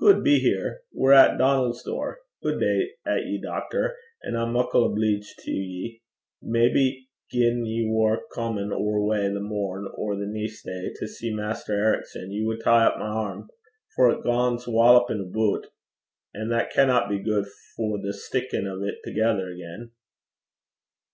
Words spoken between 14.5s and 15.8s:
wallopin' aboot,